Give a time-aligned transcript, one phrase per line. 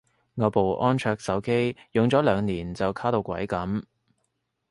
[0.33, 3.83] 我部安卓手機用咗兩年就卡到鬼噉